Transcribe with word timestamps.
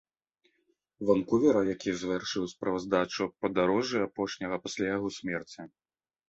Ванкувера, 1.09 1.61
які 1.73 1.89
завяршыў 2.03 2.43
справаздачу 2.53 3.19
аб 3.27 3.33
падарожжы 3.47 3.97
апошняга 4.07 4.55
пасля 4.65 4.87
яго 4.97 5.07
смерці. 5.21 5.61